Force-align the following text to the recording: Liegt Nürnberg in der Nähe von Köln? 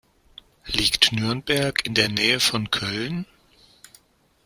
Liegt 0.65 1.11
Nürnberg 1.11 1.85
in 1.85 1.93
der 1.93 2.09
Nähe 2.09 2.39
von 2.39 2.71
Köln? 2.71 3.27